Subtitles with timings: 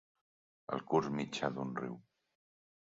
[0.77, 2.03] El curs mitjà d'un riu.